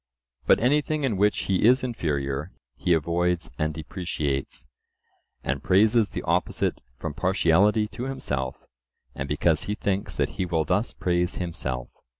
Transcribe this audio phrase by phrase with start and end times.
[0.47, 4.65] but anything in which he is inferior, he avoids and depreciates,
[5.43, 8.65] and praises the opposite from partiality to himself,
[9.13, 11.87] and because he thinks that he will thus praise himself.